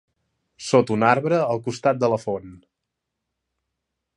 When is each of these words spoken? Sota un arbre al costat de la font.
Sota 0.67 0.95
un 0.95 1.05
arbre 1.09 1.41
al 1.41 1.61
costat 1.67 1.99
de 2.05 2.09
la 2.15 2.19
font. 2.25 2.49